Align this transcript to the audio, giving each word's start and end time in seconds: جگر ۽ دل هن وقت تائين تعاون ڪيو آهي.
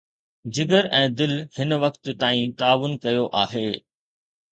جگر 0.53 0.85
۽ 0.99 1.05
دل 1.19 1.33
هن 1.57 1.71
وقت 1.83 2.03
تائين 2.23 2.49
تعاون 2.63 2.91
ڪيو 3.05 3.25
آهي. 3.43 3.67